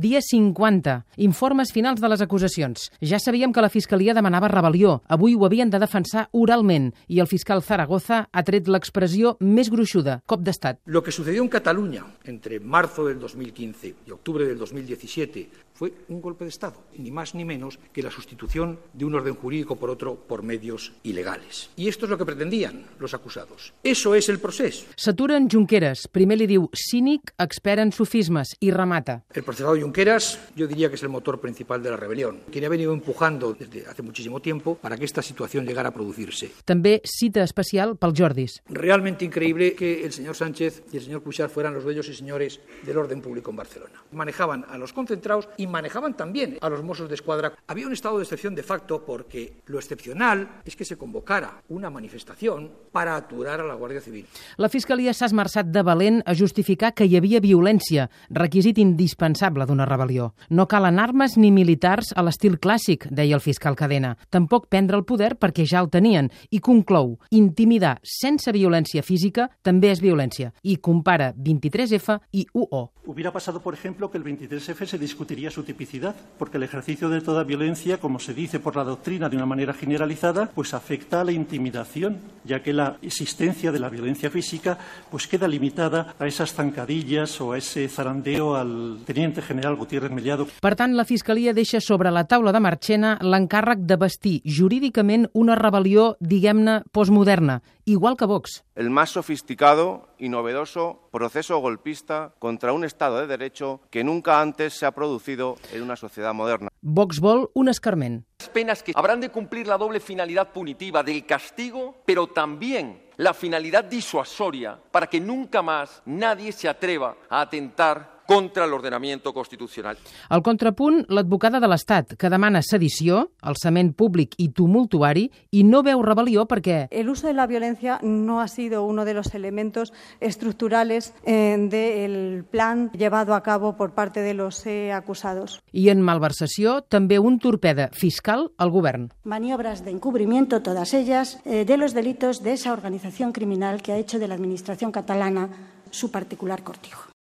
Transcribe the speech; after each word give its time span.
dia 0.00 0.20
50. 0.24 1.04
Informes 1.20 1.72
finals 1.76 2.00
de 2.00 2.08
les 2.08 2.22
acusacions. 2.24 2.88
Ja 3.04 3.20
sabíem 3.20 3.52
que 3.52 3.60
la 3.60 3.68
Fiscalia 3.68 4.16
demanava 4.16 4.48
rebel·lió. 4.48 4.96
Avui 5.12 5.36
ho 5.36 5.44
havien 5.44 5.70
de 5.70 5.78
defensar 5.78 6.28
oralment 6.32 6.88
i 7.06 7.20
el 7.20 7.28
fiscal 7.28 7.60
Zaragoza 7.62 8.22
ha 8.32 8.44
tret 8.48 8.66
l'expressió 8.72 9.36
més 9.40 9.68
gruixuda, 9.70 10.22
cop 10.26 10.40
d'estat. 10.40 10.80
Lo 10.86 11.04
que 11.04 11.12
sucedió 11.12 11.42
en 11.44 11.52
Cataluña 11.52 12.06
entre 12.24 12.60
marzo 12.60 13.04
del 13.04 13.20
2015 13.20 13.94
y 14.06 14.10
octubre 14.10 14.46
del 14.46 14.58
2017 14.58 15.48
fue 15.80 15.94
un 16.08 16.20
golpe 16.20 16.44
de 16.44 16.50
Estado, 16.50 16.76
ni 16.98 17.10
más 17.10 17.34
ni 17.34 17.42
menos 17.42 17.78
que 17.92 18.02
la 18.02 18.10
sustitución 18.10 18.78
de 18.92 19.06
un 19.06 19.14
orden 19.14 19.34
jurídico 19.34 19.76
por 19.76 19.88
otro 19.88 20.14
por 20.14 20.42
medios 20.42 20.92
ilegales. 21.04 21.70
Y 21.74 21.88
esto 21.88 22.04
es 22.04 22.10
lo 22.10 22.18
que 22.18 22.26
pretendían 22.26 22.84
los 22.98 23.14
acusados. 23.14 23.72
Eso 23.82 24.14
es 24.14 24.28
el 24.28 24.40
proceso. 24.40 24.84
S'atura 24.94 25.38
en 25.38 25.48
Junqueras. 25.48 26.06
Primer 26.12 26.36
li 26.36 26.46
diu 26.50 26.68
cínic, 26.76 27.32
expert 27.40 27.80
en 27.80 27.94
sofismes 27.96 28.52
i 28.60 28.70
remata. 28.76 29.22
El 29.32 29.42
procesado 29.42 29.72
Junqueras 29.90 30.38
yo 30.54 30.68
diría 30.68 30.88
que 30.88 30.94
es 30.94 31.02
el 31.02 31.08
motor 31.08 31.40
principal 31.40 31.82
de 31.82 31.90
la 31.90 31.96
rebelión, 31.96 32.42
quien 32.52 32.64
ha 32.64 32.68
venido 32.68 32.92
empujando 32.92 33.54
desde 33.54 33.88
hace 33.88 34.02
muchísimo 34.02 34.38
tiempo 34.38 34.76
para 34.76 34.96
que 34.96 35.04
esta 35.04 35.20
situación 35.20 35.66
llegara 35.66 35.88
a 35.88 35.92
producirse. 35.92 36.46
També 36.62 37.00
cita 37.02 37.42
especial 37.42 37.96
pel 37.98 38.14
Jordis. 38.14 38.60
Realmente 38.70 39.24
increíble 39.24 39.74
que 39.74 40.04
el 40.04 40.12
señor 40.12 40.36
Sánchez 40.36 40.84
y 40.92 40.98
el 40.98 41.02
señor 41.02 41.24
Cuixart 41.24 41.50
fueran 41.50 41.74
los 41.74 41.82
dueños 41.82 42.08
y 42.08 42.14
señores 42.14 42.60
del 42.86 42.98
orden 42.98 43.20
público 43.20 43.50
en 43.50 43.56
Barcelona. 43.56 43.98
Manejaban 44.12 44.64
a 44.70 44.78
los 44.78 44.92
concentrados 44.92 45.48
y 45.56 45.66
manejaban 45.66 46.16
también 46.16 46.58
a 46.60 46.68
los 46.68 46.84
Mossos 46.84 47.08
de 47.08 47.16
Escuadra. 47.16 47.54
Había 47.66 47.88
un 47.88 47.92
estado 47.92 48.18
de 48.18 48.22
excepción 48.22 48.54
de 48.54 48.62
facto 48.62 49.04
porque 49.04 49.54
lo 49.66 49.80
excepcional 49.80 50.60
es 50.64 50.76
que 50.76 50.84
se 50.84 50.96
convocara 50.96 51.64
una 51.68 51.90
manifestación 51.90 52.70
para 52.92 53.16
aturar 53.16 53.60
a 53.60 53.64
la 53.64 53.74
Guardia 53.74 54.00
Civil. 54.00 54.24
La 54.56 54.68
Fiscalia 54.68 55.10
s'ha 55.10 55.26
esmerçat 55.26 55.66
de 55.66 55.82
valent 55.82 56.22
a 56.26 56.36
justificar 56.38 56.94
que 56.94 57.10
hi 57.10 57.18
havia 57.18 57.42
violència, 57.42 58.06
requisit 58.30 58.78
indispensable 58.78 59.66
d'una 59.66 59.79
rebel·lió. 59.88 60.30
No 60.50 60.66
calen 60.68 60.98
armes 60.98 61.36
ni 61.36 61.50
militars 61.50 62.12
a 62.16 62.24
l'estil 62.26 62.58
clàssic, 62.58 63.06
deia 63.10 63.36
el 63.36 63.44
fiscal 63.44 63.76
Cadena. 63.76 64.16
Tampoc 64.30 64.68
prendre 64.68 64.98
el 64.98 65.04
poder 65.04 65.36
perquè 65.38 65.66
ja 65.66 65.80
el 65.80 65.90
tenien. 65.90 66.30
I 66.50 66.60
conclou, 66.60 67.18
intimidar 67.30 67.98
sense 68.02 68.52
violència 68.52 69.02
física 69.02 69.48
també 69.62 69.90
és 69.90 70.00
violència. 70.00 70.52
I 70.62 70.76
compara 70.76 71.32
23F 71.34 72.18
i 72.32 72.46
UO. 72.52 72.90
Hubiera 73.06 73.32
pasado, 73.32 73.60
por 73.60 73.74
ejemplo, 73.74 74.10
que 74.10 74.18
el 74.18 74.24
23F 74.24 74.86
se 74.86 74.98
discutiría 74.98 75.50
su 75.50 75.64
tipicidad, 75.64 76.14
porque 76.38 76.58
el 76.58 76.62
ejercicio 76.62 77.08
de 77.08 77.20
toda 77.20 77.44
violencia, 77.44 77.98
como 77.98 78.18
se 78.20 78.34
dice 78.34 78.60
por 78.60 78.76
la 78.76 78.84
doctrina 78.84 79.28
de 79.28 79.36
una 79.36 79.46
manera 79.46 79.72
generalizada, 79.72 80.50
pues 80.54 80.74
afecta 80.74 81.20
a 81.20 81.24
la 81.24 81.32
intimidación, 81.32 82.18
ya 82.44 82.62
que 82.62 82.72
la 82.72 82.98
existencia 83.02 83.72
de 83.72 83.78
la 83.78 83.88
violencia 83.88 84.30
física 84.30 84.78
pues 85.10 85.26
queda 85.26 85.48
limitada 85.48 86.14
a 86.18 86.26
esas 86.26 86.52
zancadillas 86.52 87.40
o 87.40 87.52
a 87.52 87.58
ese 87.58 87.88
zarandeo 87.88 88.54
al 88.54 89.00
teniente 89.04 89.42
general 89.42 89.69
Gutiérrez 89.76 90.10
Mellado. 90.10 90.46
Per 90.60 90.74
tant, 90.76 90.94
la 90.96 91.04
Fiscalia 91.04 91.54
deixa 91.54 91.80
sobre 91.80 92.10
la 92.10 92.24
taula 92.24 92.52
de 92.52 92.60
Marchena 92.60 93.18
l'encàrrec 93.20 93.84
de 93.86 93.96
vestir 93.96 94.40
jurídicament 94.44 95.28
una 95.32 95.56
rebel·lió, 95.58 96.16
diguem-ne, 96.20 96.82
postmoderna, 96.92 97.60
igual 97.84 98.16
que 98.16 98.26
Vox. 98.26 98.62
el 98.74 98.88
más 98.88 99.10
sofisticado 99.10 100.08
y 100.18 100.30
novedoso 100.30 101.08
proceso 101.12 101.58
golpista 101.58 102.34
contra 102.38 102.72
un 102.72 102.84
Estado 102.84 103.20
de 103.20 103.26
Derecho 103.26 103.80
que 103.90 104.04
nunca 104.04 104.40
antes 104.40 104.72
se 104.74 104.86
ha 104.86 104.92
producido 104.92 105.56
en 105.72 105.82
una 105.82 105.96
sociedad 105.96 106.32
moderna. 106.32 106.68
Vox 106.80 107.20
vol 107.20 107.50
un 107.52 107.68
escarment. 107.68 108.24
penas 108.54 108.82
que 108.82 108.92
habrán 108.94 109.20
de 109.20 109.28
cumplir 109.28 109.66
la 109.66 109.76
doble 109.76 110.00
finalidad 110.00 110.50
punitiva 110.52 111.02
del 111.02 111.26
castigo, 111.26 112.02
pero 112.06 112.28
también 112.28 113.02
la 113.16 113.34
finalidad 113.34 113.84
disuasoria 113.84 114.78
para 114.90 115.06
que 115.06 115.20
nunca 115.20 115.60
más 115.60 116.02
nadie 116.06 116.52
se 116.52 116.68
atreva 116.68 117.16
a 117.28 117.42
atentar 117.42 118.19
contra 118.30 118.64
el 118.64 118.72
ordenamiento 118.72 119.32
constitucional. 119.34 119.96
Al 120.28 120.42
contrapunt, 120.46 121.00
l'advocada 121.10 121.58
de 121.58 121.66
l'Estat, 121.66 122.12
que 122.14 122.28
demana 122.30 122.60
sedició, 122.62 123.24
alçament 123.42 123.90
públic 123.98 124.36
i 124.38 124.52
tumultuari, 124.54 125.24
i 125.50 125.64
no 125.66 125.80
veu 125.82 125.98
rebel·lió 126.06 126.44
perquè 126.46 126.84
El 126.94 127.08
uso 127.10 127.26
de 127.26 127.34
la 127.34 127.48
violencia 127.48 127.98
no 128.02 128.40
ha 128.40 128.46
sido 128.46 128.84
uno 128.84 129.04
de 129.04 129.14
los 129.14 129.34
elementos 129.34 129.92
estructurales 130.20 131.12
eh, 131.24 131.56
del 131.58 132.44
plan 132.44 132.92
llevado 132.92 133.34
a 133.34 133.42
cabo 133.42 133.74
por 133.76 133.94
parte 133.94 134.20
de 134.20 134.34
los 134.34 134.64
eh, 134.64 134.92
acusados. 134.92 135.58
i 135.72 135.88
en 135.90 135.98
malversació 136.00 136.82
també 136.86 137.18
un 137.18 137.40
torpeda 137.40 137.90
fiscal 137.92 138.52
al 138.58 138.70
govern. 138.70 139.10
maniobras 139.24 139.84
de 139.84 139.90
encubrimiento, 139.90 140.62
todas 140.62 140.94
ellas, 140.94 141.40
eh, 141.44 141.64
de 141.64 141.76
los 141.76 141.94
delitos 141.94 142.44
de 142.44 142.52
esa 142.52 142.72
organización 142.72 143.32
criminal 143.32 143.82
que 143.82 143.90
ha 143.92 143.98
hecho 143.98 144.20
de 144.20 144.28
la 144.28 144.34
Administración 144.36 144.92
catalana 144.92 145.48
su 145.90 146.12
particular 146.12 146.62
cortijo. 146.62 147.10